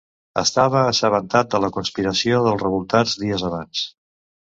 [0.41, 3.89] Estava assabentat de la conspiració dels revoltats dies abans.